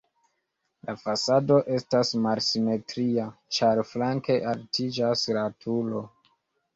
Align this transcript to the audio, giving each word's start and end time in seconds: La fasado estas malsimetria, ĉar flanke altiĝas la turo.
La 0.87 0.93
fasado 0.99 1.57
estas 1.75 2.13
malsimetria, 2.23 3.25
ĉar 3.57 3.81
flanke 3.91 4.39
altiĝas 4.53 5.23
la 5.39 5.45
turo. 5.67 6.03